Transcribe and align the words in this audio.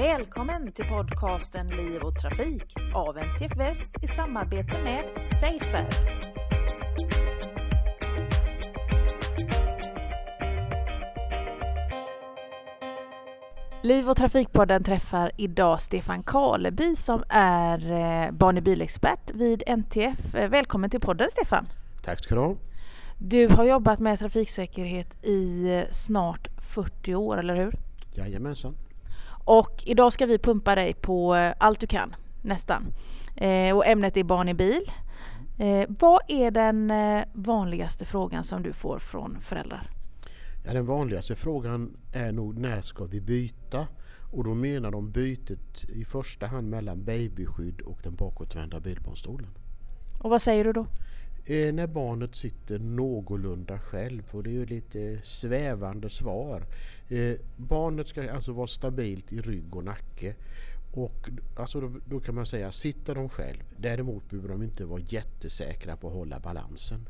Välkommen 0.00 0.72
till 0.72 0.84
podcasten 0.84 1.68
Liv 1.68 2.02
och 2.02 2.18
Trafik 2.18 2.74
av 2.94 3.18
NTF 3.18 3.56
Väst 3.56 4.04
i 4.04 4.06
samarbete 4.06 4.78
med 4.84 5.04
Safer. 5.22 5.86
Liv 13.82 14.10
och 14.10 14.16
Trafikpodden 14.16 14.84
träffar 14.84 15.32
idag 15.36 15.80
Stefan 15.80 16.22
Karleby 16.22 16.94
som 16.94 17.22
är 17.28 17.92
eh, 17.92 18.32
barn 18.32 18.58
i 18.58 18.60
bilexpert 18.60 19.30
vid 19.34 19.62
NTF. 19.66 20.34
Välkommen 20.34 20.90
till 20.90 21.00
podden 21.00 21.28
Stefan! 21.30 21.66
Tack 22.02 22.24
ska 22.24 22.34
du 22.34 22.40
ha! 22.40 22.56
Du 23.18 23.48
har 23.48 23.64
jobbat 23.64 24.00
med 24.00 24.18
trafiksäkerhet 24.18 25.24
i 25.24 25.74
eh, 25.74 25.82
snart 25.90 26.48
40 26.58 27.14
år, 27.14 27.38
eller 27.38 27.54
hur? 27.54 27.74
Jajamensan! 28.14 28.76
Och 29.44 29.82
idag 29.86 30.12
ska 30.12 30.26
vi 30.26 30.38
pumpa 30.38 30.74
dig 30.74 30.94
på 30.94 31.34
allt 31.58 31.80
du 31.80 31.86
kan, 31.86 32.16
nästan. 32.42 32.86
och 33.74 33.86
ämnet 33.86 34.16
är 34.16 34.24
barn 34.24 34.48
i 34.48 34.54
bil. 34.54 34.82
vad 35.88 36.20
är 36.28 36.50
den 36.50 36.92
vanligaste 37.32 38.04
frågan 38.04 38.44
som 38.44 38.62
du 38.62 38.72
får 38.72 38.98
från 38.98 39.40
föräldrar? 39.40 39.90
Ja, 40.64 40.72
den 40.72 40.86
vanligaste 40.86 41.36
frågan 41.36 41.96
är 42.12 42.32
nog 42.32 42.58
när 42.58 42.80
ska 42.80 43.04
vi 43.04 43.20
byta? 43.20 43.86
Och 44.32 44.44
då 44.44 44.54
menar 44.54 44.90
de 44.90 45.10
bytet 45.10 45.84
i 45.88 46.04
första 46.04 46.46
hand 46.46 46.70
mellan 46.70 47.04
babyskydd 47.04 47.80
och 47.80 47.98
den 48.02 48.14
bakåtvända 48.14 48.80
bilbarnstolen. 48.80 49.50
Och 50.20 50.30
vad 50.30 50.42
säger 50.42 50.64
du 50.64 50.72
då? 50.72 50.86
Eh, 51.50 51.74
när 51.74 51.86
barnet 51.86 52.34
sitter 52.34 52.78
någorlunda 52.78 53.78
själv 53.78 54.22
och 54.30 54.42
det 54.42 54.50
är 54.50 54.52
ju 54.52 54.66
lite 54.66 55.20
svävande 55.24 56.10
svar. 56.10 56.62
Eh, 57.08 57.34
barnet 57.56 58.06
ska 58.06 58.32
alltså 58.32 58.52
vara 58.52 58.66
stabilt 58.66 59.32
i 59.32 59.40
rygg 59.40 59.76
och 59.76 59.84
nacke. 59.84 60.34
Och 60.94 61.28
alltså 61.56 61.80
då, 61.80 61.92
då, 62.04 62.20
kan 62.20 62.34
man 62.34 62.46
säga, 62.46 62.72
sitter 62.72 63.14
de 63.14 63.28
själv. 63.28 63.62
Däremot 63.76 64.30
behöver 64.30 64.48
de 64.48 64.62
inte 64.62 64.84
vara 64.84 65.00
jättesäkra 65.00 65.96
på 65.96 66.08
att 66.08 66.14
hålla 66.14 66.40
balansen. 66.40 67.08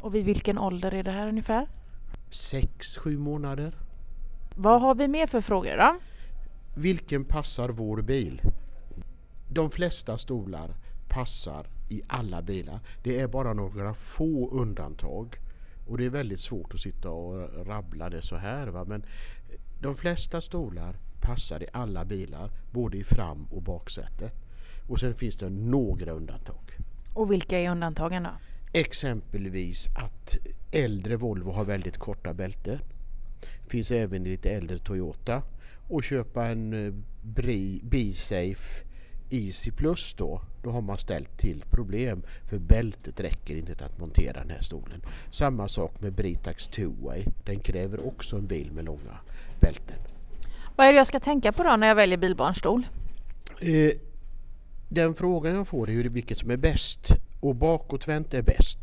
Och 0.00 0.14
vid 0.14 0.24
vilken 0.24 0.58
ålder 0.58 0.94
är 0.94 1.02
det 1.02 1.10
här 1.10 1.28
ungefär? 1.28 1.66
sex, 2.30 2.96
sju 2.96 3.18
månader. 3.18 3.74
Vad 4.56 4.80
har 4.80 4.94
vi 4.94 5.08
mer 5.08 5.26
för 5.26 5.40
frågor 5.40 5.76
då? 5.76 5.96
Vilken 6.80 7.24
passar 7.24 7.68
vår 7.68 8.02
bil? 8.02 8.42
De 9.48 9.70
flesta 9.70 10.18
stolar 10.18 10.74
passar 11.18 11.66
i 11.88 12.02
alla 12.06 12.42
bilar. 12.42 12.80
Det 13.02 13.20
är 13.20 13.28
bara 13.28 13.52
några 13.52 13.94
få 13.94 14.50
undantag. 14.50 15.36
Och 15.86 15.98
det 15.98 16.04
är 16.04 16.10
väldigt 16.10 16.40
svårt 16.40 16.74
att 16.74 16.80
sitta 16.80 17.10
och 17.10 17.66
rabbla 17.66 18.10
det 18.10 18.22
så 18.22 18.36
här. 18.36 18.66
Va? 18.66 18.84
Men 18.84 19.04
de 19.80 19.96
flesta 19.96 20.40
stolar 20.40 20.96
passar 21.20 21.62
i 21.62 21.66
alla 21.72 22.04
bilar, 22.04 22.50
både 22.70 22.96
i 22.96 23.04
fram 23.04 23.44
och 23.50 23.62
baksätet. 23.62 24.32
Och 24.88 25.00
sen 25.00 25.14
finns 25.14 25.36
det 25.36 25.50
några 25.50 26.12
undantag. 26.12 26.78
Och 27.14 27.32
vilka 27.32 27.58
är 27.58 27.70
undantagen 27.70 28.22
då? 28.22 28.30
Exempelvis 28.72 29.88
att 29.96 30.36
äldre 30.72 31.16
Volvo 31.16 31.50
har 31.50 31.64
väldigt 31.64 31.98
korta 31.98 32.34
bälten. 32.34 32.78
Finns 33.66 33.90
även 33.90 34.26
i 34.26 34.30
lite 34.30 34.50
äldre 34.50 34.78
Toyota. 34.78 35.42
Och 35.88 36.04
köpa 36.04 36.46
en 36.46 36.86
eh, 36.86 36.94
B-Safe 37.82 38.87
Easy 39.30 39.70
Plus 39.70 40.14
då, 40.14 40.40
då 40.62 40.70
har 40.70 40.80
man 40.80 40.98
ställt 40.98 41.38
till 41.38 41.64
problem 41.70 42.22
för 42.50 42.58
bältet 42.58 43.20
räcker 43.20 43.56
inte 43.56 43.74
till 43.74 43.84
att 43.84 43.98
montera 43.98 44.40
den 44.40 44.50
här 44.50 44.60
stolen. 44.60 45.02
Samma 45.30 45.68
sak 45.68 46.00
med 46.00 46.12
Britax 46.12 46.68
Two-Way, 46.68 47.32
den 47.44 47.60
kräver 47.60 48.06
också 48.06 48.36
en 48.36 48.46
bil 48.46 48.72
med 48.72 48.84
långa 48.84 49.18
bälten. 49.60 49.96
Vad 50.76 50.86
är 50.86 50.92
det 50.92 50.96
jag 50.96 51.06
ska 51.06 51.20
tänka 51.20 51.52
på 51.52 51.62
då 51.62 51.76
när 51.76 51.86
jag 51.86 51.94
väljer 51.94 52.18
bilbarnstol? 52.18 52.86
Eh, 53.60 53.92
den 54.88 55.14
frågan 55.14 55.54
jag 55.54 55.68
får 55.68 55.90
är 55.90 56.04
vilket 56.04 56.38
som 56.38 56.50
är 56.50 56.56
bäst 56.56 57.12
och 57.40 57.54
bakåtvänt 57.54 58.34
är 58.34 58.42
bäst. 58.42 58.78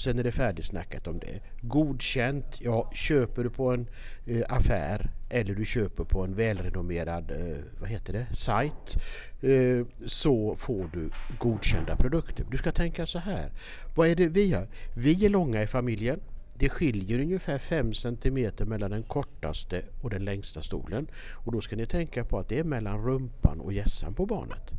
Sen 0.00 0.18
är 0.18 0.22
det 0.22 0.32
färdigsnackat 0.32 1.06
om 1.06 1.18
det. 1.18 1.40
Godkänt, 1.60 2.60
ja 2.60 2.90
köper 2.94 3.44
du 3.44 3.50
på 3.50 3.72
en 3.72 3.86
eh, 4.26 4.42
affär 4.48 5.10
eller 5.28 5.54
du 5.54 5.64
köper 5.64 6.04
på 6.04 6.24
en 6.24 6.34
välrenommerad 6.34 7.30
eh, 7.30 7.56
vad 7.80 7.88
heter 7.88 8.12
det, 8.12 8.26
sajt 8.36 8.96
eh, 9.40 9.86
så 10.06 10.56
får 10.56 10.90
du 10.92 11.10
godkända 11.38 11.96
produkter. 11.96 12.46
Du 12.50 12.56
ska 12.56 12.72
tänka 12.72 13.06
så 13.06 13.18
här. 13.18 13.50
Vad 13.94 14.08
är 14.08 14.14
det 14.14 14.28
vi 14.28 14.52
har? 14.52 14.68
Vi 14.96 15.24
är 15.24 15.28
långa 15.28 15.62
i 15.62 15.66
familjen. 15.66 16.20
Det 16.54 16.68
skiljer 16.68 17.20
ungefär 17.20 17.58
5 17.58 17.94
cm 17.94 18.50
mellan 18.58 18.90
den 18.90 19.02
kortaste 19.02 19.82
och 20.02 20.10
den 20.10 20.24
längsta 20.24 20.62
stolen. 20.62 21.06
Och 21.32 21.52
då 21.52 21.60
ska 21.60 21.76
ni 21.76 21.86
tänka 21.86 22.24
på 22.24 22.38
att 22.38 22.48
det 22.48 22.58
är 22.58 22.64
mellan 22.64 23.04
rumpan 23.04 23.60
och 23.60 23.72
gässan 23.72 24.14
på 24.14 24.26
barnet. 24.26 24.70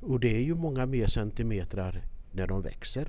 Och 0.00 0.20
det 0.20 0.36
är 0.36 0.42
ju 0.42 0.54
många 0.54 0.86
mer 0.86 1.06
centimeter 1.06 2.02
när 2.32 2.46
de 2.46 2.62
växer. 2.62 3.08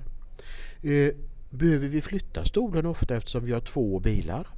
Eh, 0.82 1.14
behöver 1.50 1.88
vi 1.88 2.02
flytta 2.02 2.44
stolen 2.44 2.86
ofta 2.86 3.16
eftersom 3.16 3.44
vi 3.44 3.52
har 3.52 3.60
två 3.60 4.00
bilar? 4.00 4.48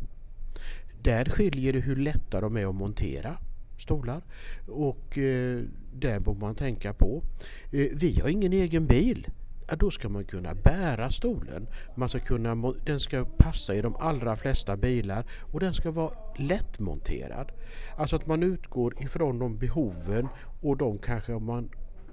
Där 1.03 1.25
skiljer 1.25 1.73
det 1.73 1.81
hur 1.81 1.97
lätta 1.97 2.41
de 2.41 2.57
är 2.57 2.67
att 2.67 2.75
montera 2.75 3.37
stolar 3.79 4.23
och 4.67 5.19
eh, 5.19 5.63
där 5.93 6.19
borde 6.21 6.41
man 6.41 6.55
tänka 6.55 6.95
på. 6.95 7.23
Eh, 7.71 7.87
vi 7.93 8.21
har 8.23 8.29
ingen 8.29 8.53
egen 8.53 8.87
bil. 8.87 9.29
Ja, 9.69 9.77
då 9.77 9.91
ska 9.91 10.09
man 10.09 10.25
kunna 10.25 10.55
bära 10.55 11.11
stolen. 11.11 11.67
Man 11.95 12.09
ska 12.09 12.19
kunna, 12.19 12.75
den 12.85 13.01
ska 13.01 13.25
passa 13.25 13.75
i 13.75 13.81
de 13.81 13.97
allra 13.97 14.37
flesta 14.37 14.77
bilar 14.77 15.25
och 15.41 15.61
den 15.61 15.75
ska 15.75 15.91
vara 15.91 16.13
lättmonterad. 16.37 17.53
Alltså 17.97 18.17
att 18.17 18.27
man 18.27 18.43
utgår 18.43 19.03
ifrån 19.03 19.39
de 19.39 19.59
behoven 19.59 20.29
och 20.61 20.77
de 20.77 20.99
kanske 20.99 21.33
man 21.33 21.69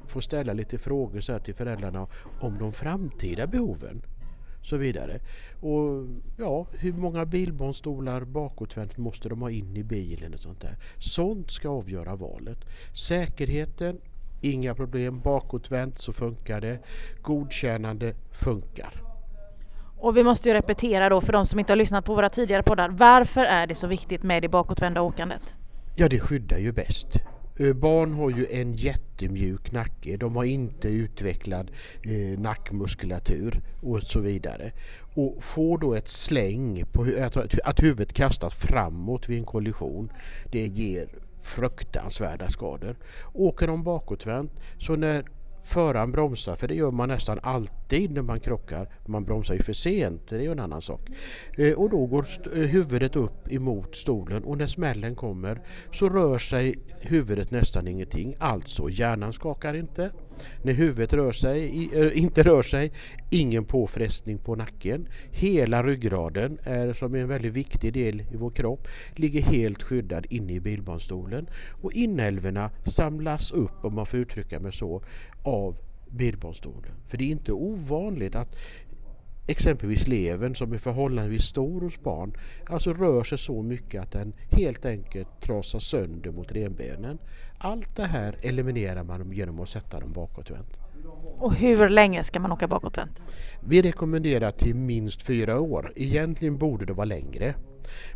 får 0.05 0.21
ställa 0.21 0.53
lite 0.53 0.77
frågor 0.77 1.19
så 1.19 1.39
till 1.39 1.55
föräldrarna 1.55 2.07
om 2.39 2.57
de 2.57 2.73
framtida 2.73 3.47
behoven. 3.47 4.01
Så 4.69 4.77
vidare. 4.77 5.19
Och 5.61 6.05
ja, 6.37 6.67
hur 6.71 6.93
många 6.93 7.25
bilbarnstolar 7.25 8.21
bakåtvänt 8.21 8.97
måste 8.97 9.29
de 9.29 9.41
ha 9.41 9.49
in 9.49 9.77
i 9.77 9.83
bilen 9.83 10.33
och 10.33 10.39
sånt 10.39 10.61
där. 10.61 10.75
Sånt 10.97 11.51
ska 11.51 11.69
avgöra 11.69 12.15
valet. 12.15 12.65
Säkerheten, 12.93 13.97
inga 14.41 14.75
problem. 14.75 15.19
Bakåtvänt 15.19 15.99
så 15.99 16.13
funkar 16.13 16.61
det. 16.61 16.79
Godkännande 17.21 18.13
funkar. 18.31 19.01
Och 19.97 20.17
vi 20.17 20.23
måste 20.23 20.49
ju 20.49 20.55
repetera 20.55 21.09
då 21.09 21.21
för 21.21 21.33
de 21.33 21.45
som 21.45 21.59
inte 21.59 21.71
har 21.71 21.77
lyssnat 21.77 22.05
på 22.05 22.15
våra 22.15 22.29
tidigare 22.29 22.63
poddar. 22.63 22.89
Varför 22.89 23.45
är 23.45 23.67
det 23.67 23.75
så 23.75 23.87
viktigt 23.87 24.23
med 24.23 24.41
det 24.41 24.49
bakåtvända 24.49 25.01
åkandet? 25.01 25.55
Ja, 25.95 26.09
det 26.09 26.19
skyddar 26.19 26.57
ju 26.57 26.71
bäst. 26.71 27.07
Eh, 27.59 27.73
barn 27.73 28.13
har 28.13 28.29
ju 28.29 28.47
en 28.51 28.73
jättemjuk 28.73 29.71
nacke. 29.71 30.17
De 30.17 30.35
har 30.35 30.43
inte 30.43 30.87
utvecklad 30.87 31.71
eh, 32.03 32.39
nackmuskulatur 32.39 33.61
och 33.81 34.03
så 34.03 34.19
vidare. 34.19 34.71
Och 35.13 35.43
får 35.43 35.77
då 35.77 35.93
ett 35.93 36.07
släng 36.07 36.85
på 36.91 37.05
att, 37.21 37.59
att 37.63 37.83
huvudet 37.83 38.13
kastas 38.13 38.55
framåt 38.55 39.29
vid 39.29 39.37
en 39.37 39.45
kollision. 39.45 40.11
Det 40.51 40.67
ger 40.67 41.07
fruktansvärda 41.41 42.49
skador. 42.49 42.95
Åker 43.33 43.67
de 43.67 43.83
bakåtvänt 43.83 44.51
så 44.79 44.95
när 44.95 45.25
föraren 45.67 46.11
bromsar, 46.11 46.55
för 46.55 46.67
det 46.67 46.75
gör 46.75 46.91
man 46.91 47.09
nästan 47.09 47.39
alltid 47.43 48.11
när 48.11 48.21
man 48.21 48.39
krockar. 48.39 48.89
Man 49.05 49.23
bromsar 49.23 49.53
ju 49.53 49.63
för 49.63 49.73
sent, 49.73 50.29
det 50.29 50.35
är 50.35 50.41
ju 50.41 50.51
en 50.51 50.59
annan 50.59 50.81
sak. 50.81 51.01
Eh, 51.57 51.73
och 51.73 51.89
då 51.89 52.05
går 52.05 52.25
eh, 52.53 52.59
huvudet 52.59 53.15
upp 53.15 53.51
emot 53.51 53.95
stolen 53.95 54.43
och 54.43 54.57
när 54.57 54.67
smällen 54.67 55.15
kommer 55.15 55.61
så 55.93 56.09
rör 56.09 56.37
sig 56.37 56.79
huvudet 57.01 57.51
nästan 57.51 57.87
ingenting. 57.87 58.35
Alltså 58.39 58.89
hjärnan 58.89 59.33
skakar 59.33 59.73
inte. 59.73 60.11
När 60.61 60.73
huvudet 60.73 61.13
rör 61.13 61.31
sig, 61.31 61.89
eh, 61.93 62.17
inte 62.17 62.43
rör 62.43 62.61
sig, 62.61 62.91
ingen 63.29 63.65
påfrestning 63.65 64.37
på 64.37 64.55
nacken. 64.55 65.07
Hela 65.31 65.83
ryggraden, 65.83 66.59
är, 66.63 66.93
som 66.93 67.15
är 67.15 67.19
en 67.19 67.27
väldigt 67.27 67.53
viktig 67.53 67.93
del 67.93 68.21
i 68.21 68.35
vår 68.35 68.49
kropp, 68.49 68.87
ligger 69.15 69.41
helt 69.41 69.83
skyddad 69.83 70.25
inne 70.29 70.53
i 70.53 70.59
bilbarnstolen. 70.59 71.49
Och 71.81 71.93
inälvorna 71.93 72.71
samlas 72.85 73.51
upp, 73.51 73.85
om 73.85 73.95
man 73.95 74.05
får 74.05 74.19
uttrycka 74.19 74.59
mig 74.59 74.71
så, 74.71 75.03
av 75.43 75.77
bilbarnstolen. 76.09 76.91
För 77.07 77.17
det 77.17 77.23
är 77.23 77.31
inte 77.31 77.51
ovanligt 77.51 78.35
att 78.35 78.55
exempelvis 79.47 80.07
levern 80.07 80.55
som 80.55 80.73
är 80.73 80.77
förhållandevis 80.77 81.43
stor 81.43 81.81
hos 81.81 81.99
barn 82.01 82.33
alltså 82.69 82.93
rör 82.93 83.23
sig 83.23 83.37
så 83.37 83.61
mycket 83.61 84.01
att 84.01 84.11
den 84.11 84.33
helt 84.49 84.85
enkelt 84.85 85.41
trasar 85.41 85.79
sönder 85.79 86.31
mot 86.31 86.51
renbenen. 86.51 87.17
Allt 87.57 87.95
det 87.95 88.05
här 88.05 88.35
eliminerar 88.41 89.03
man 89.03 89.31
genom 89.31 89.59
att 89.59 89.69
sätta 89.69 89.99
dem 89.99 90.13
bakåtvänt. 90.13 90.79
Och 91.39 91.55
hur 91.55 91.89
länge 91.89 92.23
ska 92.23 92.39
man 92.39 92.51
åka 92.51 92.67
bakåtvänt? 92.67 93.21
Vi 93.59 93.81
rekommenderar 93.81 94.51
till 94.51 94.75
minst 94.75 95.21
fyra 95.21 95.59
år. 95.59 95.93
Egentligen 95.95 96.57
borde 96.57 96.85
det 96.85 96.93
vara 96.93 97.05
längre. 97.05 97.55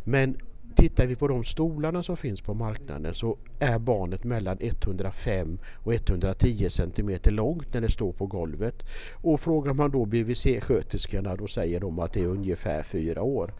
Men 0.03 0.37
Tittar 0.75 1.07
vi 1.07 1.15
på 1.15 1.27
de 1.27 1.43
stolarna 1.43 2.03
som 2.03 2.17
finns 2.17 2.41
på 2.41 2.53
marknaden 2.53 3.13
så 3.13 3.37
är 3.59 3.79
barnet 3.79 4.23
mellan 4.23 4.57
105 4.59 5.59
och 5.75 5.93
110 5.93 6.69
cm 6.69 7.19
långt 7.25 7.73
när 7.73 7.81
det 7.81 7.91
står 7.91 8.13
på 8.13 8.25
golvet. 8.25 8.83
Och 9.13 9.39
frågar 9.39 9.73
man 9.73 9.91
då 9.91 10.05
BVC-sköterskorna 10.05 11.35
då 11.35 11.47
säger 11.47 11.79
de 11.79 11.99
att 11.99 12.13
det 12.13 12.21
är 12.21 12.27
ungefär 12.27 12.83
fyra 12.83 13.21
år. 13.21 13.53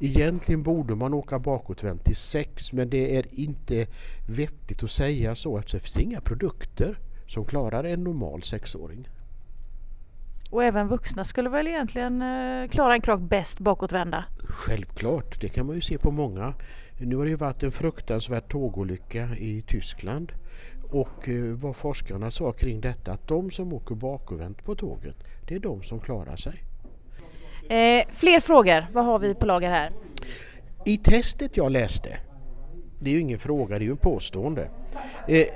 Egentligen 0.00 0.62
borde 0.62 0.94
man 0.94 1.14
åka 1.14 1.38
bakåtvänt 1.38 2.04
till 2.04 2.16
6 2.16 2.72
men 2.72 2.90
det 2.90 3.16
är 3.16 3.40
inte 3.40 3.86
vettigt 4.28 4.82
att 4.82 4.90
säga 4.90 5.34
så 5.34 5.58
eftersom 5.58 5.78
det 5.78 5.84
finns 5.84 6.06
inga 6.06 6.20
produkter 6.20 6.98
som 7.26 7.44
klarar 7.44 7.84
en 7.84 8.04
normal 8.04 8.42
sexåring. 8.42 9.08
Och 10.50 10.64
även 10.64 10.88
vuxna 10.88 11.24
skulle 11.24 11.48
väl 11.48 11.68
egentligen 11.68 12.22
eh, 12.22 12.68
klara 12.68 12.94
en 12.94 13.00
krock 13.00 13.20
bäst 13.20 13.60
bakåtvända? 13.60 14.24
Självklart, 14.44 15.40
det 15.40 15.48
kan 15.48 15.66
man 15.66 15.74
ju 15.74 15.80
se 15.80 15.98
på 15.98 16.10
många. 16.10 16.54
Nu 17.00 17.16
har 17.16 17.24
det 17.24 17.30
ju 17.30 17.36
varit 17.36 17.62
en 17.62 17.72
fruktansvärd 17.72 18.48
tågolycka 18.48 19.28
i 19.38 19.62
Tyskland 19.62 20.32
och 20.90 21.28
eh, 21.28 21.42
vad 21.54 21.76
forskarna 21.76 22.30
sa 22.30 22.52
kring 22.52 22.80
detta 22.80 23.12
att 23.12 23.28
de 23.28 23.50
som 23.50 23.72
åker 23.72 23.94
bakåtvänt 23.94 24.64
på 24.64 24.74
tåget 24.74 25.16
det 25.48 25.54
är 25.54 25.60
de 25.60 25.82
som 25.82 26.00
klarar 26.00 26.36
sig. 26.36 26.62
Eh, 27.68 28.06
fler 28.08 28.40
frågor, 28.40 28.86
vad 28.92 29.04
har 29.04 29.18
vi 29.18 29.34
på 29.34 29.46
lager 29.46 29.70
här? 29.70 29.92
I 30.84 30.96
testet 30.96 31.56
jag 31.56 31.72
läste, 31.72 32.18
det 33.00 33.10
är 33.10 33.14
ju 33.14 33.20
ingen 33.20 33.38
fråga, 33.38 33.78
det 33.78 33.84
är 33.84 33.86
ju 33.86 33.90
en 33.90 33.96
påstående. 33.96 34.70
Eh, 35.28 35.46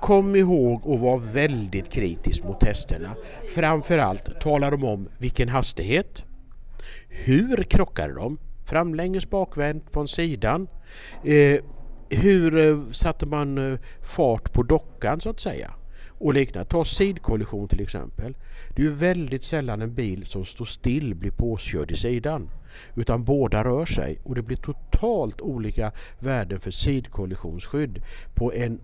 Kom 0.00 0.36
ihåg 0.36 0.94
att 0.94 1.00
vara 1.00 1.16
väldigt 1.16 1.90
kritisk 1.90 2.44
mot 2.44 2.60
testerna. 2.60 3.14
Framförallt 3.54 4.40
talar 4.40 4.70
de 4.70 4.84
om 4.84 5.08
vilken 5.18 5.48
hastighet, 5.48 6.24
hur 7.08 7.62
krockade 7.62 8.14
de, 8.14 8.38
framlänges 8.66 9.30
bakvänt 9.30 9.92
på 9.92 10.00
en 10.00 10.08
sidan, 10.08 10.68
eh, 11.24 11.60
hur 12.08 12.58
eh, 12.58 12.90
satte 12.92 13.26
man 13.26 13.72
eh, 13.72 13.78
fart 14.02 14.52
på 14.52 14.62
dockan 14.62 15.20
så 15.20 15.30
att 15.30 15.40
säga 15.40 15.70
och 16.18 16.34
liknande. 16.34 16.70
Ta 16.70 16.84
sidkollision 16.84 17.68
till 17.68 17.80
exempel. 17.80 18.36
Det 18.68 18.82
är 18.82 18.86
ju 18.86 18.92
väldigt 18.92 19.44
sällan 19.44 19.82
en 19.82 19.94
bil 19.94 20.26
som 20.26 20.44
står 20.44 20.64
still 20.64 21.14
blir 21.14 21.30
påkörd 21.30 21.90
i 21.90 21.96
sidan 21.96 22.50
utan 22.94 23.24
båda 23.24 23.64
rör 23.64 23.84
sig 23.84 24.18
och 24.24 24.34
det 24.34 24.42
blir 24.42 24.56
totalt 24.56 25.40
olika 25.40 25.92
värden 26.18 26.60
för 26.60 26.70
sidkollisionsskydd 26.70 28.02
på 28.34 28.52
en 28.52 28.80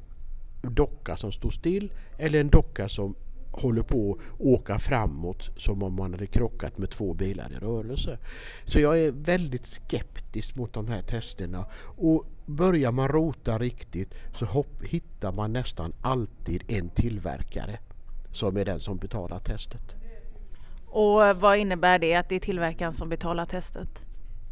docka 0.63 1.17
som 1.17 1.33
står 1.33 1.51
still 1.51 1.93
eller 2.19 2.41
en 2.41 2.49
docka 2.49 2.89
som 2.89 3.15
håller 3.53 3.83
på 3.83 4.13
att 4.13 4.41
åka 4.41 4.79
framåt 4.79 5.51
som 5.57 5.83
om 5.83 5.95
man 5.95 6.13
hade 6.13 6.27
krockat 6.27 6.79
med 6.79 6.91
två 6.91 7.15
bilar 7.15 7.53
i 7.53 7.55
rörelse. 7.55 8.19
Så 8.65 8.81
jag 8.81 9.01
är 9.01 9.13
väldigt 9.13 9.67
skeptisk 9.67 10.57
mot 10.57 10.73
de 10.73 10.89
här 10.89 11.03
testerna 11.03 11.67
och 11.85 12.27
börjar 12.47 12.93
man 12.93 13.09
rota 13.09 13.59
riktigt 13.59 14.15
så 14.39 14.45
hopp, 14.45 14.83
hittar 14.85 15.33
man 15.33 15.53
nästan 15.53 15.93
alltid 16.01 16.63
en 16.69 16.89
tillverkare 16.89 17.79
som 18.33 18.57
är 18.57 18.65
den 18.65 18.81
som 18.81 18.99
betalar 18.99 19.39
testet. 19.39 19.95
Och 20.87 21.37
vad 21.41 21.59
innebär 21.59 21.99
det 21.99 22.15
att 22.15 22.29
det 22.29 22.35
är 22.35 22.41
tillverkaren 22.41 22.93
som 22.93 23.09
betalar 23.09 23.47
testet? 23.47 24.05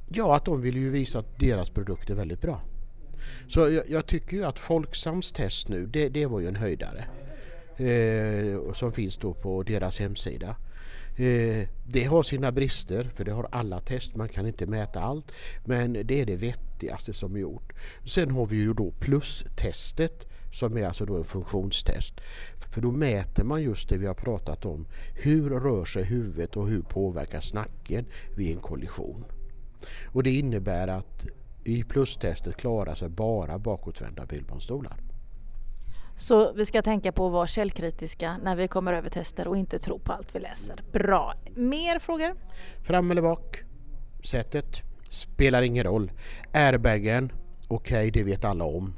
Ja, 0.08 0.36
att 0.36 0.44
de 0.44 0.60
vill 0.60 0.76
ju 0.76 0.90
visa 0.90 1.18
att 1.18 1.38
deras 1.38 1.70
produkt 1.70 2.10
är 2.10 2.14
väldigt 2.14 2.40
bra. 2.40 2.60
Så 3.48 3.60
jag, 3.60 3.90
jag, 3.90 4.06
tycker 4.06 4.36
ju 4.36 4.44
att 4.44 4.58
Folksams 4.58 5.32
test 5.32 5.68
nu, 5.68 5.86
det, 5.86 6.08
det 6.08 6.26
var 6.26 6.40
ju 6.40 6.48
en 6.48 6.56
höjdare. 6.56 7.04
Eh, 7.76 8.72
som 8.72 8.92
finns 8.92 9.16
då 9.16 9.34
på 9.34 9.62
deras 9.62 9.98
hemsida. 9.98 10.56
Eh, 11.16 11.68
det 11.86 12.04
har 12.04 12.22
sina 12.22 12.52
brister, 12.52 13.10
för 13.14 13.24
det 13.24 13.32
har 13.32 13.48
alla 13.52 13.80
test, 13.80 14.16
man 14.16 14.28
kan 14.28 14.46
inte 14.46 14.66
mäta 14.66 15.00
allt. 15.00 15.32
Men 15.64 15.92
det 15.92 16.20
är 16.20 16.26
det 16.26 16.36
vettigaste 16.36 17.12
som 17.12 17.36
är 17.36 17.40
gjort. 17.40 17.72
Sen 18.06 18.30
har 18.30 18.46
vi 18.46 18.56
ju 18.56 18.74
då 18.74 18.90
plustestet 18.90 20.26
som 20.52 20.76
är 20.76 20.86
alltså 20.86 21.04
då 21.04 21.16
en 21.16 21.24
funktionstest. 21.24 22.20
För 22.70 22.80
då 22.80 22.90
mäter 22.90 23.44
man 23.44 23.62
just 23.62 23.88
det 23.88 23.96
vi 23.96 24.06
har 24.06 24.14
pratat 24.14 24.64
om. 24.64 24.86
Hur 25.14 25.50
rör 25.50 25.84
sig 25.84 26.04
huvudet 26.04 26.56
och 26.56 26.68
hur 26.68 26.82
påverkas 26.82 27.54
nacken 27.54 28.06
vid 28.36 28.52
en 28.52 28.60
kollision? 28.60 29.24
Och 30.06 30.22
det 30.22 30.30
innebär 30.30 30.88
att 30.88 31.26
i 31.64 31.82
plustestet 31.82 32.56
klarar 32.56 32.94
sig 32.94 33.08
bara 33.08 33.58
bakåtvända 33.58 34.26
bilbarnstolar. 34.26 34.96
Så 36.16 36.52
vi 36.52 36.66
ska 36.66 36.82
tänka 36.82 37.12
på 37.12 37.26
att 37.26 37.32
vara 37.32 37.46
källkritiska 37.46 38.36
när 38.42 38.56
vi 38.56 38.68
kommer 38.68 38.92
över 38.92 39.10
tester 39.10 39.48
och 39.48 39.56
inte 39.56 39.78
tro 39.78 39.98
på 39.98 40.12
allt 40.12 40.34
vi 40.34 40.40
läser. 40.40 40.82
Bra. 40.92 41.34
Mer 41.54 41.98
frågor? 41.98 42.34
Fram 42.82 43.10
eller 43.10 43.22
bak? 43.22 43.62
Sättet? 44.24 44.82
Spelar 45.10 45.62
ingen 45.62 45.84
roll. 45.84 46.12
Airbagen? 46.52 47.32
Okej, 47.68 48.08
okay, 48.08 48.10
det 48.10 48.22
vet 48.22 48.44
alla 48.44 48.64
om. 48.64 48.94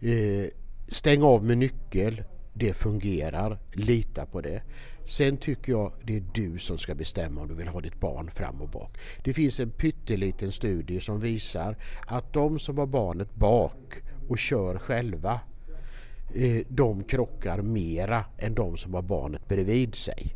Eh, 0.00 0.48
stäng 0.88 1.22
av 1.22 1.44
med 1.44 1.58
nyckel. 1.58 2.22
Det 2.52 2.74
fungerar. 2.74 3.58
Lita 3.72 4.26
på 4.26 4.40
det. 4.40 4.62
Sen 5.06 5.36
tycker 5.36 5.72
jag 5.72 5.92
det 6.04 6.16
är 6.16 6.24
du 6.34 6.58
som 6.58 6.78
ska 6.78 6.94
bestämma 6.94 7.40
om 7.40 7.48
du 7.48 7.54
vill 7.54 7.68
ha 7.68 7.80
ditt 7.80 8.00
barn 8.00 8.30
fram 8.30 8.60
och 8.62 8.68
bak. 8.68 8.98
Det 9.24 9.34
finns 9.34 9.60
en 9.60 9.70
pytteliten 9.70 10.52
studie 10.52 11.00
som 11.00 11.20
visar 11.20 11.76
att 12.06 12.32
de 12.32 12.58
som 12.58 12.78
har 12.78 12.86
barnet 12.86 13.34
bak 13.34 14.02
och 14.28 14.38
kör 14.38 14.78
själva 14.78 15.40
eh, 16.34 16.66
de 16.68 17.04
krockar 17.04 17.62
mera 17.62 18.24
än 18.38 18.54
de 18.54 18.76
som 18.76 18.94
har 18.94 19.02
barnet 19.02 19.48
bredvid 19.48 19.94
sig. 19.94 20.34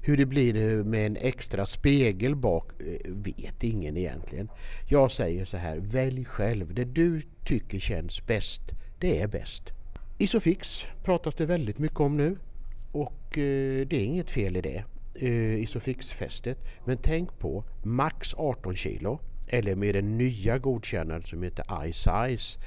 Hur 0.00 0.16
det 0.16 0.26
blir 0.26 0.84
med 0.84 1.06
en 1.06 1.16
extra 1.16 1.66
spegel 1.66 2.36
bak 2.36 2.70
eh, 2.80 3.10
vet 3.12 3.64
ingen 3.64 3.96
egentligen. 3.96 4.50
Jag 4.88 5.10
säger 5.10 5.44
så 5.44 5.56
här, 5.56 5.78
välj 5.78 6.24
själv. 6.24 6.74
Det 6.74 6.84
du 6.84 7.22
tycker 7.44 7.78
känns 7.78 8.26
bäst, 8.26 8.62
det 8.98 9.20
är 9.20 9.28
bäst. 9.28 9.72
Isofix 10.22 10.86
pratas 11.04 11.34
det 11.34 11.46
väldigt 11.46 11.78
mycket 11.78 12.00
om 12.00 12.16
nu. 12.16 12.36
Och 12.92 13.38
eh, 13.38 13.86
det 13.86 13.96
är 13.96 14.04
inget 14.04 14.30
fel 14.30 14.56
i 14.56 14.60
det, 14.60 14.84
eh, 15.14 15.62
Isofix-fästet. 15.62 16.58
Men 16.84 16.98
tänk 16.98 17.38
på 17.38 17.64
max 17.82 18.34
18 18.34 18.76
kilo 18.76 19.20
eller 19.48 19.74
med 19.74 19.94
den 19.94 20.18
nya 20.18 20.58
godkännande 20.58 21.26
som 21.26 21.42
heter 21.42 21.64
iSize 21.86 22.60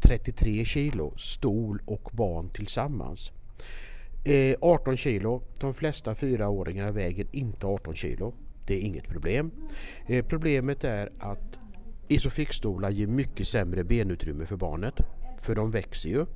33 0.00 0.60
eh, 0.60 0.64
kilo 0.64 1.14
stol 1.18 1.82
och 1.84 2.10
barn 2.12 2.48
tillsammans. 2.48 3.32
18 4.60 4.96
kilo, 4.96 5.42
de 5.60 5.74
flesta 5.74 6.14
fyraåringar 6.14 6.92
väger 6.92 7.26
inte 7.32 7.66
18 7.66 7.94
kilo. 7.94 8.34
Det 8.66 8.74
är 8.74 8.80
inget 8.80 9.08
problem. 9.08 9.50
Problemet 10.28 10.84
är 10.84 11.12
att 11.18 11.58
Isofix-stolar 12.08 12.90
ger 12.90 13.06
mycket 13.06 13.48
sämre 13.48 13.84
benutrymme 13.84 14.46
för 14.46 14.56
barnet 14.56 15.00
för 15.38 15.54
de 15.54 15.70
växer 15.70 16.08
ju. 16.08 16.26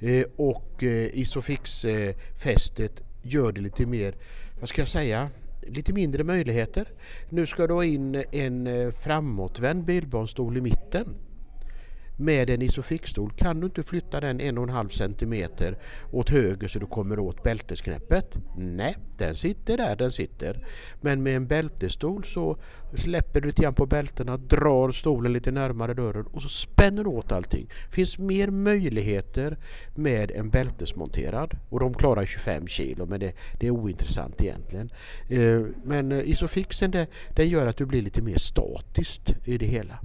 Eh, 0.00 0.24
och 0.36 0.82
eh, 0.82 1.18
Isofix-fästet 1.18 3.00
eh, 3.00 3.06
gör 3.22 3.52
det 3.52 3.60
lite 3.60 3.86
mer, 3.86 4.14
vad 4.60 4.68
ska 4.68 4.80
jag 4.80 4.88
säga, 4.88 5.30
lite 5.66 5.92
mindre 5.92 6.24
möjligheter. 6.24 6.88
Nu 7.28 7.46
ska 7.46 7.66
du 7.66 7.74
ha 7.74 7.84
in 7.84 8.24
en 8.32 8.92
framåtvänd 8.92 9.84
bilbarnstol 9.84 10.56
i 10.56 10.60
mitten 10.60 11.14
med 12.16 12.50
en 12.50 12.62
isofixstol 12.62 13.32
kan 13.32 13.60
du 13.60 13.66
inte 13.66 13.82
flytta 13.82 14.20
den 14.20 14.40
en 14.40 14.58
och 14.58 14.64
en 14.64 14.70
halv 14.70 14.88
centimeter 14.88 15.78
åt 16.10 16.30
höger 16.30 16.68
så 16.68 16.78
du 16.78 16.86
kommer 16.86 17.18
åt 17.18 17.42
bältesknäppet. 17.42 18.36
Nej, 18.56 18.96
den 19.18 19.34
sitter 19.34 19.76
där 19.76 19.96
den 19.96 20.12
sitter. 20.12 20.66
Men 21.00 21.22
med 21.22 21.36
en 21.36 21.46
bältestol 21.46 22.24
så 22.24 22.58
släpper 22.94 23.40
du 23.40 23.46
lite 23.46 23.62
grann 23.62 23.74
på 23.74 23.86
bältena, 23.86 24.36
drar 24.36 24.92
stolen 24.92 25.32
lite 25.32 25.50
närmare 25.50 25.94
dörren 25.94 26.26
och 26.26 26.42
så 26.42 26.48
spänner 26.48 27.04
du 27.04 27.10
åt 27.10 27.32
allting. 27.32 27.66
Det 27.90 27.94
finns 27.94 28.18
mer 28.18 28.50
möjligheter 28.50 29.56
med 29.94 30.30
en 30.30 30.50
bältesmonterad 30.50 31.58
och 31.68 31.80
de 31.80 31.94
klarar 31.94 32.26
25 32.26 32.66
kilo 32.66 33.06
men 33.06 33.20
det, 33.20 33.32
det 33.60 33.66
är 33.66 33.70
ointressant 33.70 34.40
egentligen. 34.40 34.90
Eh, 35.28 35.60
men 35.84 36.12
isofixen 36.12 36.90
det, 36.90 37.06
den 37.36 37.48
gör 37.48 37.66
att 37.66 37.76
du 37.76 37.86
blir 37.86 38.02
lite 38.02 38.22
mer 38.22 38.38
statiskt 38.38 39.34
i 39.44 39.58
det 39.58 39.66
hela. 39.66 39.98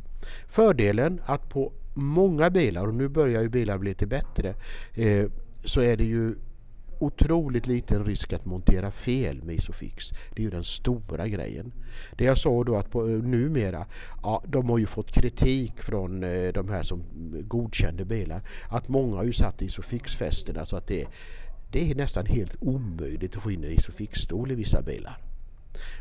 Fördelen 0.48 1.22
att 1.26 1.50
på 1.50 1.72
många 1.94 2.50
bilar, 2.50 2.88
och 2.88 2.94
nu 2.94 3.08
börjar 3.08 3.42
ju 3.42 3.50
bilar 3.50 3.78
bli 3.78 3.90
lite 3.90 4.08
bättre, 4.08 4.54
eh, 4.94 5.26
så 5.66 5.82
är 5.82 5.98
det 5.98 6.04
ju 6.04 6.36
otroligt 7.02 7.68
liten 7.68 8.06
risk 8.06 8.34
att 8.34 8.46
montera 8.46 8.92
fel 8.92 9.44
med 9.44 9.56
Isofix. 9.56 10.10
Det 10.36 10.42
är 10.42 10.44
ju 10.44 10.50
den 10.50 10.64
stora 10.64 11.28
grejen. 11.28 11.72
Det 12.18 12.24
jag 12.24 12.38
sa 12.38 12.64
då 12.64 12.76
att 12.76 12.92
på, 12.92 13.08
eh, 13.08 13.24
numera, 13.24 13.86
ja, 14.24 14.44
de 14.48 14.70
har 14.70 14.78
ju 14.78 14.86
fått 14.86 15.12
kritik 15.12 15.82
från 15.82 16.24
eh, 16.24 16.54
de 16.54 16.70
här 16.70 16.84
som 16.84 17.04
godkände 17.48 18.06
bilar, 18.06 18.42
att 18.70 18.88
många 18.88 19.16
har 19.16 19.24
ju 19.24 19.34
satt 19.34 19.62
Isofix-fästena 19.62 20.66
så 20.66 20.76
att 20.76 20.88
det, 20.88 21.08
det 21.72 21.92
är 21.92 21.96
nästan 21.96 22.26
helt 22.26 22.56
omöjligt 22.60 23.36
att 23.36 23.44
få 23.44 23.52
in 23.52 23.64
en 23.64 23.72
Isofix-stol 23.72 24.52
i 24.52 24.56
vissa 24.56 24.82
bilar. 24.82 25.31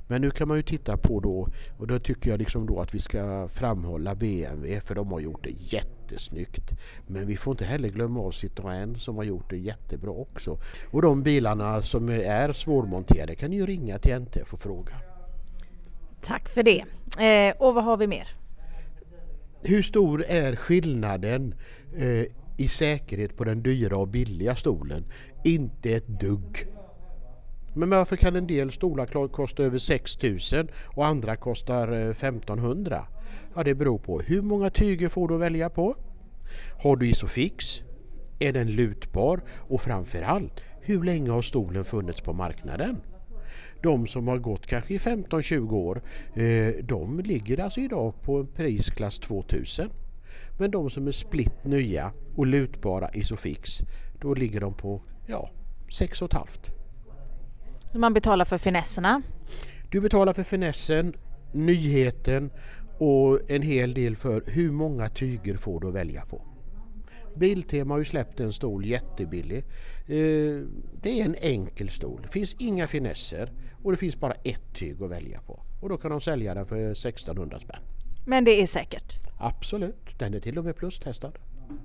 Men 0.09 0.21
nu 0.21 0.31
kan 0.31 0.49
man 0.49 0.57
ju 0.57 0.63
titta 0.63 0.97
på 0.97 1.21
då 1.21 1.49
och 1.79 1.87
då 1.87 1.99
tycker 1.99 2.31
jag 2.31 2.39
liksom 2.39 2.67
då 2.67 2.81
att 2.81 2.95
vi 2.95 2.99
ska 2.99 3.49
framhålla 3.49 4.15
BMW 4.15 4.81
för 4.81 4.95
de 4.95 5.13
har 5.13 5.21
gjort 5.21 5.45
det 5.45 5.55
jättesnyggt. 5.59 6.71
Men 7.07 7.27
vi 7.27 7.37
får 7.37 7.51
inte 7.51 7.65
heller 7.65 7.89
glömma 7.89 8.21
av 8.21 8.31
Citroën 8.31 8.99
som 8.99 9.17
har 9.17 9.25
gjort 9.25 9.51
det 9.51 9.59
jättebra 9.59 10.11
också. 10.11 10.59
Och 10.91 11.03
de 11.03 11.23
bilarna 11.23 11.83
som 11.83 12.09
är 12.09 12.53
svårmonterade 12.53 13.35
kan 13.35 13.53
ju 13.53 13.67
ringa 13.67 13.99
till 13.99 14.13
NTF 14.13 14.55
och 14.55 14.61
fråga. 14.61 14.93
Tack 16.21 16.49
för 16.49 16.63
det. 16.63 16.85
Eh, 17.19 17.55
och 17.59 17.75
vad 17.75 17.85
har 17.85 17.97
vi 17.97 18.07
mer? 18.07 18.41
hur 19.63 19.83
stor 19.83 20.25
är 20.29 20.57
skillnaden 20.57 21.55
eh, 21.97 22.25
i 22.57 22.69
säkerhet 22.69 23.37
på 23.37 23.45
den 23.45 23.63
dyra 23.63 23.97
och 23.97 24.09
billiga 24.09 24.57
stolen? 24.57 25.05
Inte 25.45 25.91
ett 25.91 26.07
dugg. 26.07 26.67
Men 27.75 27.91
varför 27.91 28.17
kan 28.17 28.37
en 28.37 28.47
del 28.47 28.71
stolar 28.71 29.29
kosta 29.29 29.63
över 29.63 29.79
6000 29.79 30.69
och 30.87 31.07
andra 31.07 31.37
kostar 31.37 31.93
eh, 31.93 32.11
1500? 32.11 33.07
Ja, 33.55 33.63
det 33.63 33.75
beror 33.75 33.99
på 33.99 34.21
hur 34.21 34.43
många 34.43 34.71
tyger 34.71 35.09
får 35.09 35.29
du 35.29 35.39
välja 35.39 35.71
på? 35.71 35.97
Har 36.83 36.97
du 36.97 37.09
Isofix? 37.09 37.83
Är 38.39 38.53
den 38.53 38.73
lutbar? 38.73 39.41
Och 39.59 39.83
framförallt, 39.83 40.61
hur 40.81 41.05
länge 41.05 41.31
har 41.31 41.43
stolen 41.43 41.85
funnits 41.85 42.21
på 42.21 42.33
marknaden? 42.33 42.97
De 43.83 44.07
som 44.07 44.29
har 44.29 44.39
gått 44.39 44.67
kanske 44.67 44.95
i 44.95 44.99
15-20 44.99 45.73
år, 45.73 46.03
eh, 46.35 46.85
de 46.85 47.21
ligger 47.21 47.61
alltså 47.61 47.81
idag 47.81 48.23
på 48.23 48.39
en 48.39 48.47
prisklass 48.47 49.19
2000. 49.19 49.91
Men 50.59 50.71
de 50.71 50.91
som 50.91 51.07
är 51.07 51.13
splitt 51.13 51.65
nya 51.65 52.13
och 52.37 52.47
lutbara 52.47 53.11
Isofix, 53.15 53.79
då 54.21 54.35
ligger 54.35 54.61
de 54.61 54.75
på 54.75 55.03
ja, 55.27 55.51
6 55.91 56.19
500. 56.19 56.80
Man 57.95 58.15
betalar 58.15 58.45
för 58.45 58.59
finesserna? 58.59 59.23
Du 59.91 60.01
betalar 60.01 60.33
för 60.33 60.43
finessen, 60.43 61.15
nyheten 61.53 62.51
och 62.99 63.51
en 63.51 63.63
hel 63.63 63.95
del 63.95 64.17
för 64.17 64.43
hur 64.47 64.71
många 64.71 65.09
tyger 65.09 65.57
får 65.57 65.81
du 65.81 65.89
att 65.89 65.95
välja 65.95 66.25
på. 66.25 66.43
Biltema 67.37 67.95
har 67.95 67.99
ju 67.99 68.05
släppt 68.05 68.41
en 68.41 68.53
stol 68.53 68.87
jättebillig. 68.87 69.59
Eh, 69.59 70.63
det 71.03 71.21
är 71.21 71.25
en 71.25 71.35
enkel 71.35 71.89
stol. 71.89 72.23
Det 72.23 72.29
finns 72.29 72.57
inga 72.59 72.87
finesser 72.87 73.53
och 73.83 73.91
det 73.91 73.97
finns 73.97 74.21
bara 74.21 74.33
ett 74.33 74.75
tyg 74.75 75.03
att 75.03 75.11
välja 75.11 75.41
på. 75.41 75.63
Och 75.81 75.89
då 75.89 75.97
kan 75.97 76.11
de 76.11 76.21
sälja 76.21 76.55
den 76.55 76.67
för 76.67 76.91
1600 76.91 77.59
spänn. 77.59 77.83
Men 78.27 78.45
det 78.45 78.63
är 78.63 78.67
säkert? 78.67 79.19
Absolut, 79.39 80.19
den 80.19 80.35
är 80.35 80.41
till 80.41 80.59
och 80.59 80.65
med 80.65 80.77
plustestad. 80.77 81.33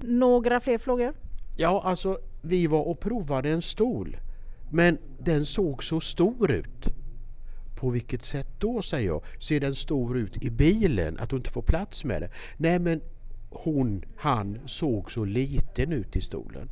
Några 0.02 0.60
fler 0.60 0.78
frågor? 0.78 1.14
Ja, 1.58 1.82
alltså 1.86 2.18
vi 2.42 2.68
var 2.68 2.88
och 2.88 3.00
provade 3.00 3.50
en 3.50 3.62
stol. 3.62 4.18
Men 4.70 4.98
den 5.20 5.46
såg 5.46 5.84
så 5.84 6.00
stor 6.00 6.52
ut. 6.52 6.88
På 7.76 7.90
vilket 7.90 8.24
sätt 8.24 8.48
då 8.60 8.82
säger 8.82 9.08
jag? 9.08 9.24
Ser 9.40 9.60
den 9.60 9.76
stor 9.76 10.18
ut 10.18 10.44
i 10.44 10.50
bilen? 10.50 11.20
Att 11.20 11.30
du 11.30 11.36
inte 11.36 11.52
får 11.52 11.62
plats 11.62 12.04
med 12.04 12.22
den? 12.22 12.32
Nej 12.58 12.80
men 12.80 13.02
hon, 13.50 14.06
han 14.18 14.60
såg 14.66 15.12
så 15.12 15.26
liten 15.26 15.92
ut 15.92 16.16
i 16.16 16.22
stolen. 16.22 16.70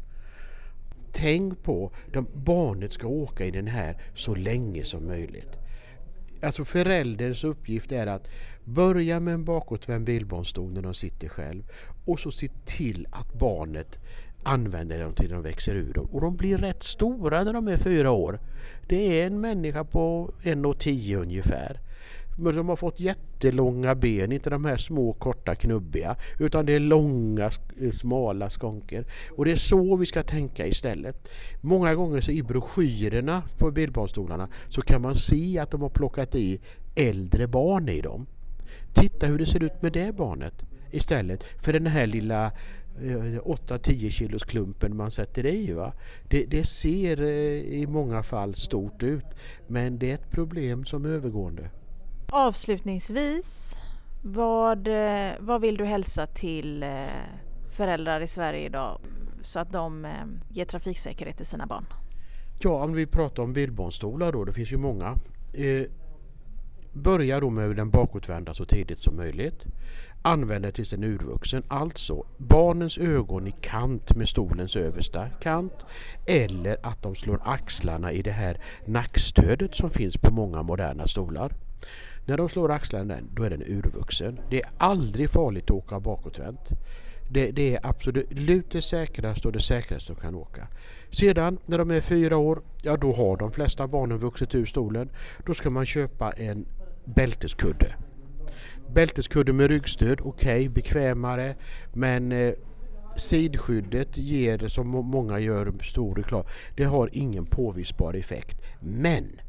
Tänk 1.12 1.64
på 1.64 1.92
att 2.14 2.34
barnet 2.34 2.92
ska 2.94 3.08
åka 3.08 3.46
i 3.46 3.52
den 3.52 3.68
här 3.68 3.98
så 4.16 4.36
länge 4.36 4.84
som 4.84 5.08
möjligt. 5.08 5.58
Alltså 6.42 6.66
förälderns 6.66 7.44
uppgift 7.44 7.92
är 7.92 8.08
att 8.08 8.28
börja 8.64 9.20
med 9.20 9.34
en 9.34 9.46
bakåtvänd 9.46 10.06
bilbarnstol 10.06 10.74
när 10.74 10.82
de 10.82 10.94
sitter 10.94 11.28
själv 11.28 11.64
och 12.06 12.20
så 12.20 12.32
se 12.32 12.48
till 12.66 13.08
att 13.12 13.34
barnet 13.34 14.00
använder 14.44 15.00
dem 15.00 15.14
till 15.14 15.30
de 15.30 15.42
växer 15.42 15.76
ur 15.76 15.94
dem. 15.94 16.06
Och 16.12 16.22
de 16.22 16.36
blir 16.36 16.58
rätt 16.58 16.84
stora 16.84 17.44
när 17.44 17.54
de 17.54 17.68
är 17.68 17.78
fyra 17.78 18.12
år. 18.12 18.40
Det 18.88 19.22
är 19.22 19.28
en 19.28 19.42
människa 19.42 19.84
på 19.84 20.34
1,10 20.44 21.16
ungefär. 21.22 21.80
Men 22.38 22.56
de 22.56 22.70
har 22.70 22.76
fått 22.76 23.00
jättelånga 23.00 23.96
ben, 23.96 24.32
inte 24.32 24.50
de 24.50 24.66
här 24.66 24.78
små 24.78 25.14
korta 25.14 25.56
knubbiga 25.56 26.16
utan 26.40 26.66
det 26.66 26.74
är 26.74 26.80
långa 26.80 27.52
eh, 27.82 27.92
smala 27.92 28.50
skonker. 28.50 29.06
Och 29.32 29.46
det 29.46 29.52
är 29.52 29.56
så 29.56 29.96
vi 29.96 30.06
ska 30.06 30.24
tänka 30.24 30.68
istället. 30.68 31.30
Många 31.62 31.96
gånger 31.96 32.22
så 32.22 32.32
i 32.32 32.44
broschyrerna 32.44 33.44
på 33.58 33.72
bildbarnstolarna 33.72 34.48
så 34.70 34.82
kan 34.82 35.02
man 35.02 35.16
se 35.16 35.60
att 35.60 35.72
de 35.72 35.82
har 35.82 35.90
plockat 35.90 36.36
i 36.36 36.60
äldre 36.96 37.48
barn 37.48 37.90
i 37.90 38.02
dem. 38.02 38.26
Titta 38.94 39.26
hur 39.26 39.40
det 39.40 39.46
ser 39.46 39.64
ut 39.64 39.82
med 39.82 39.94
det 39.94 40.16
barnet 40.16 40.66
istället 40.92 41.44
för 41.44 41.74
den 41.74 41.88
här 41.88 42.08
lilla 42.08 42.52
8-10 42.98 44.04
eh, 44.04 44.10
kilos 44.10 44.44
klumpen 44.44 44.98
man 44.98 45.12
sätter 45.12 45.46
i. 45.46 45.74
Va? 45.74 45.94
Det, 46.30 46.46
det 46.46 46.64
ser 46.68 47.22
eh, 47.22 47.28
i 47.82 47.88
många 47.88 48.24
fall 48.24 48.56
stort 48.56 49.04
ut 49.04 49.26
men 49.68 50.00
det 50.00 50.12
är 50.12 50.16
ett 50.16 50.32
problem 50.32 50.86
som 50.86 51.06
är 51.06 51.10
övergående. 51.10 51.70
Avslutningsvis, 52.32 53.80
vad, 54.22 54.88
eh, 54.88 55.32
vad 55.40 55.62
vill 55.62 55.78
du 55.78 55.86
hälsa 55.86 56.26
till 56.28 56.86
föräldrar 57.72 58.22
i 58.22 58.28
Sverige 58.28 58.66
idag 58.66 59.00
så 59.42 59.60
att 59.60 59.72
de 59.72 60.08
ger 60.50 60.66
trafiksäkerhet 60.66 61.38
till 61.38 61.46
sina 61.46 61.66
barn? 61.66 61.86
Ja, 62.60 62.84
om 62.84 62.94
vi 62.94 63.06
pratar 63.06 63.44
om 63.44 63.54
bilbarnstolar 63.54 64.32
då, 64.32 64.44
det 64.44 64.54
finns 64.54 64.72
ju 64.72 64.78
många. 64.78 65.18
Börja 66.94 67.40
då 67.40 67.50
med 67.50 67.76
den 67.76 67.90
bakåtvända 67.90 68.54
så 68.54 68.66
tidigt 68.66 69.02
som 69.02 69.16
möjligt. 69.16 69.66
Använd 70.22 70.66
den 70.66 70.72
tills 70.72 70.90
den 70.90 71.04
är 71.04 71.08
urvuxen. 71.08 71.64
Alltså 71.68 72.26
barnens 72.38 72.98
ögon 72.98 73.48
i 73.48 73.52
kant 73.62 74.16
med 74.16 74.30
stolens 74.30 74.76
översta 74.76 75.30
kant. 75.30 75.74
Eller 76.26 76.78
att 76.84 77.04
de 77.04 77.16
slår 77.16 77.42
axlarna 77.44 78.12
i 78.12 78.22
det 78.22 78.32
här 78.32 78.62
nackstödet 78.86 79.76
som 79.76 79.90
finns 79.90 80.18
på 80.18 80.32
många 80.32 80.64
moderna 80.64 81.08
stolar. 81.08 81.54
När 82.26 82.38
de 82.38 82.50
slår 82.50 82.72
axlarna 82.72 83.18
då 83.36 83.44
är 83.44 83.50
den 83.50 83.64
urvuxen. 83.66 84.40
Det 84.50 84.62
är 84.62 84.70
aldrig 84.78 85.30
farligt 85.30 85.64
att 85.64 85.72
åka 85.72 86.00
bakåtvänt. 86.00 86.70
Det, 87.30 87.52
det, 87.52 87.76
är 87.76 87.80
absolut 87.84 88.72
det 88.72 88.82
säkraste 88.82 89.48
och 89.48 89.52
det 89.52 89.62
säkraste 89.62 90.14
de 90.14 90.22
kan 90.22 90.36
åka. 90.36 90.68
Sedan 91.12 91.58
när 91.66 91.78
de 91.78 91.92
är 91.92 92.02
fyra 92.02 92.38
år, 92.38 92.62
ja 92.82 92.98
då 92.98 93.14
har 93.14 93.38
de 93.38 93.52
flesta 93.52 93.88
barnen 93.88 94.18
vuxit 94.18 94.56
ur 94.56 94.66
stolen. 94.66 95.10
Då 95.46 95.54
ska 95.54 95.70
man 95.70 95.86
köpa 95.86 96.32
en 96.32 96.66
bälteskudde. 97.06 97.96
Bälteskudde 98.94 99.54
med 99.54 99.68
ryggstöd, 99.68 100.22
okej, 100.22 100.60
okay, 100.60 100.70
bekvämare 100.70 101.56
men 101.94 102.32
eh, 102.32 102.54
sidskyddet 103.16 104.18
ger, 104.18 104.68
som 104.68 104.88
många 104.88 105.40
gör 105.40 105.74
stor 105.84 106.16
reklam, 106.16 106.44
det 106.76 106.84
har 106.84 107.10
ingen 107.14 107.46
påvisbar 107.46 108.14
effekt. 108.14 108.62
Men 108.80 109.40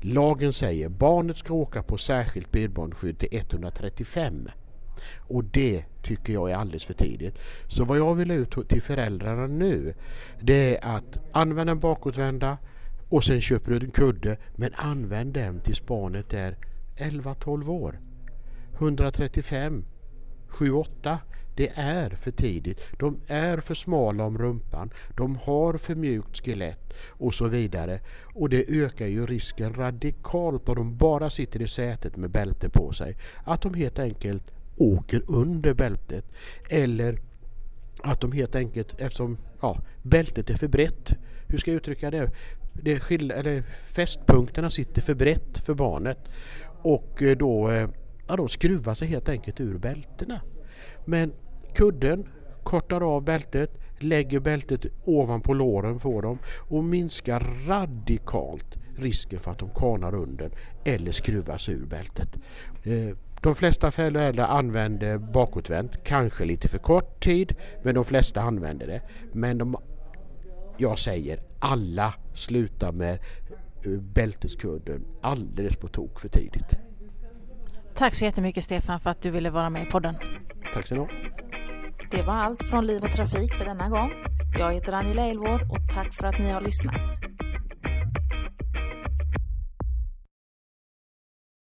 lagen 0.00 0.52
säger 0.52 0.88
barnet 0.88 1.36
ska 1.36 1.54
åka 1.54 1.82
på 1.82 1.98
särskilt 1.98 2.52
bilbarnskydd 2.52 3.18
till 3.18 3.28
135 3.32 4.48
och 5.18 5.44
det 5.44 5.84
tycker 6.02 6.32
jag 6.32 6.50
är 6.50 6.54
alldeles 6.54 6.84
för 6.84 6.94
tidigt. 6.94 7.38
Så 7.68 7.84
vad 7.84 7.98
jag 7.98 8.14
vill 8.14 8.30
ut 8.30 8.68
till 8.68 8.82
föräldrarna 8.82 9.46
nu 9.46 9.94
det 10.40 10.76
är 10.76 10.96
att 10.96 11.18
använda 11.32 11.70
en 11.70 11.80
bakåtvända 11.80 12.58
och 13.08 13.24
sen 13.24 13.40
köper 13.40 13.70
du 13.70 13.76
en 13.76 13.90
kudde 13.90 14.36
men 14.56 14.70
använd 14.74 15.34
den 15.34 15.60
tills 15.60 15.86
barnet 15.86 16.34
är 16.34 16.56
11-12 16.96 17.68
år. 17.68 18.00
135, 18.78 19.84
7-8 20.48 21.18
det 21.56 21.72
är 21.74 22.10
för 22.10 22.30
tidigt. 22.30 22.80
De 22.98 23.20
är 23.26 23.58
för 23.58 23.74
smala 23.74 24.24
om 24.24 24.38
rumpan. 24.38 24.90
De 25.16 25.36
har 25.36 25.76
för 25.76 25.94
mjukt 25.94 26.44
skelett 26.44 26.92
och 27.08 27.34
så 27.34 27.48
vidare. 27.48 28.00
Och 28.22 28.48
det 28.48 28.68
ökar 28.68 29.06
ju 29.06 29.26
risken 29.26 29.74
radikalt 29.74 30.68
om 30.68 30.74
de 30.74 30.96
bara 30.96 31.30
sitter 31.30 31.62
i 31.62 31.68
sätet 31.68 32.16
med 32.16 32.30
bälte 32.30 32.68
på 32.68 32.92
sig. 32.92 33.16
Att 33.44 33.62
de 33.62 33.74
helt 33.74 33.98
enkelt 33.98 34.50
åker 34.76 35.22
under 35.26 35.74
bältet. 35.74 36.24
Eller 36.70 37.20
att 38.02 38.20
de 38.20 38.32
helt 38.32 38.54
enkelt, 38.54 39.00
eftersom 39.00 39.38
ja, 39.60 39.80
bältet 40.02 40.50
är 40.50 40.56
för 40.56 40.68
brett, 40.68 41.12
hur 41.48 41.58
ska 41.58 41.70
jag 41.70 41.76
uttrycka 41.76 42.10
det? 42.10 42.30
Det 42.82 43.00
skil, 43.00 43.30
eller 43.30 43.62
fästpunkterna 43.86 44.70
sitter 44.70 45.02
för 45.02 45.14
brett 45.14 45.58
för 45.58 45.74
barnet 45.74 46.18
och 46.82 47.22
eh, 47.22 47.36
då, 47.36 47.70
eh, 47.70 47.88
ja, 48.28 48.36
då 48.36 48.48
skruvar 48.48 48.94
sig 48.94 49.08
helt 49.08 49.28
enkelt 49.28 49.60
ur 49.60 49.78
bältena. 49.78 50.40
Men 51.04 51.32
kudden 51.74 52.28
kortar 52.62 53.00
av 53.00 53.24
bältet, 53.24 53.70
lägger 53.98 54.40
bältet 54.40 54.86
ovanpå 55.04 55.54
låren 55.54 55.98
på 55.98 56.20
dem 56.20 56.38
och 56.68 56.84
minskar 56.84 57.66
radikalt 57.66 58.76
risken 58.96 59.40
för 59.40 59.50
att 59.50 59.58
de 59.58 59.70
kanar 59.70 60.14
under 60.14 60.50
eller 60.84 61.12
skruvas 61.12 61.68
ur 61.68 61.86
bältet. 61.86 62.28
Eh, 62.82 63.16
de 63.42 63.54
flesta 63.54 63.90
föräldrar 63.90 64.46
använder 64.46 65.18
bakåtvänt, 65.18 66.04
kanske 66.04 66.44
lite 66.44 66.68
för 66.68 66.78
kort 66.78 67.24
tid, 67.24 67.54
men 67.82 67.94
de 67.94 68.04
flesta 68.04 68.40
använder 68.40 68.86
det. 68.86 69.00
Men 69.32 69.58
de, 69.58 69.76
jag 70.76 70.98
säger 70.98 71.40
alla 71.58 72.14
slutar 72.34 72.92
med 72.92 73.18
eh, 73.84 73.90
bälteskudden 73.90 75.04
alldeles 75.22 75.76
på 75.76 75.88
tok 75.88 76.20
för 76.20 76.28
tidigt. 76.28 76.74
Tack 77.94 78.14
så 78.14 78.24
jättemycket 78.24 78.64
Stefan 78.64 79.00
för 79.00 79.10
att 79.10 79.22
du 79.22 79.30
ville 79.30 79.50
vara 79.50 79.70
med 79.70 79.82
i 79.82 79.86
podden. 79.86 80.14
Tack 80.74 80.86
så 80.86 80.94
mycket. 80.94 81.16
Det 82.10 82.22
var 82.22 82.34
allt 82.34 82.62
från 82.62 82.86
Liv 82.86 83.04
och 83.04 83.12
Trafik 83.12 83.54
för 83.54 83.64
denna 83.64 83.88
gång. 83.88 84.10
Jag 84.58 84.72
heter 84.72 84.92
Angela 84.92 85.26
Elvård 85.26 85.62
och 85.62 85.94
tack 85.94 86.14
för 86.14 86.26
att 86.26 86.38
ni 86.38 86.50
har 86.50 86.60
lyssnat. 86.60 87.33